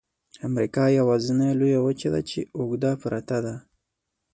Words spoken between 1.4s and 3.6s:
لویه وچه ده چې اوږده پرته ده.